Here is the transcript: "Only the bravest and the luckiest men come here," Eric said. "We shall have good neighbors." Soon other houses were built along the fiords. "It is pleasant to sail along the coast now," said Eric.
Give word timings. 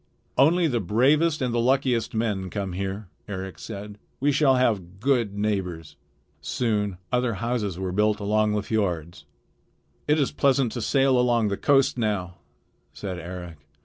"Only 0.35 0.65
the 0.65 0.79
bravest 0.79 1.43
and 1.43 1.53
the 1.53 1.59
luckiest 1.59 2.15
men 2.15 2.49
come 2.49 2.73
here," 2.73 3.07
Eric 3.27 3.59
said. 3.59 3.99
"We 4.19 4.31
shall 4.31 4.55
have 4.55 4.99
good 4.99 5.37
neighbors." 5.37 5.95
Soon 6.41 6.97
other 7.11 7.35
houses 7.35 7.77
were 7.77 7.91
built 7.91 8.19
along 8.19 8.53
the 8.53 8.63
fiords. 8.63 9.25
"It 10.07 10.19
is 10.19 10.31
pleasant 10.31 10.71
to 10.71 10.81
sail 10.81 11.19
along 11.19 11.49
the 11.49 11.55
coast 11.57 11.99
now," 11.99 12.37
said 12.93 13.19
Eric. 13.19 13.57